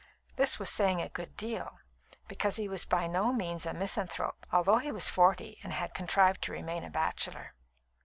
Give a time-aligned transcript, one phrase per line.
[0.35, 1.77] This was saying a good deal,
[2.27, 6.41] because he was by no means a misanthrope, although he was forty and had contrived
[6.45, 7.53] to remain a bachelor.